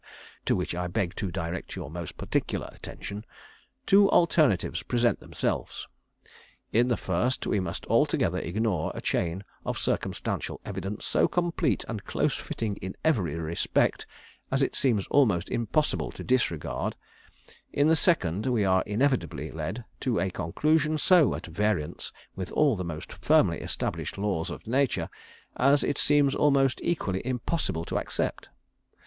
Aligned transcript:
to 0.45 0.55
which 0.55 0.73
I 0.73 0.87
beg 0.87 1.13
to 1.17 1.29
direct 1.29 1.75
your 1.75 1.91
most 1.91 2.17
particular 2.17 2.67
attention, 2.73 3.23
two 3.85 4.09
alternatives 4.09 4.81
present 4.81 5.19
themselves. 5.19 5.87
In 6.73 6.87
the 6.87 6.97
first 6.97 7.45
we 7.45 7.59
must 7.59 7.85
altogether 7.85 8.39
ignore 8.39 8.91
a 8.95 8.99
chain 9.01 9.43
of 9.63 9.77
circumstantial 9.77 10.59
evidence 10.65 11.05
so 11.05 11.27
complete 11.27 11.83
and 11.87 12.03
close 12.03 12.35
fitting 12.35 12.77
in 12.77 12.95
every 13.05 13.35
respect, 13.37 14.07
as 14.49 14.63
it 14.63 14.75
seems 14.75 15.05
almost 15.11 15.49
impossible 15.51 16.11
to 16.13 16.23
disregard; 16.23 16.95
in 17.71 17.87
the 17.87 17.95
second, 17.95 18.47
we 18.47 18.65
are 18.65 18.81
inevitably 18.87 19.51
led 19.51 19.85
to 19.99 20.17
a 20.19 20.31
conclusion 20.31 20.97
so 20.97 21.35
at 21.35 21.45
variance 21.45 22.11
with 22.35 22.51
all 22.53 22.75
the 22.75 22.83
most 22.83 23.13
firmly 23.13 23.59
established 23.61 24.17
laws 24.17 24.49
of 24.49 24.65
nature, 24.65 25.09
as 25.57 25.83
it 25.83 25.99
seems 25.99 26.33
almost 26.33 26.81
equally 26.81 27.21
impossible 27.23 27.85
to 27.85 27.99
accept. 27.99 28.49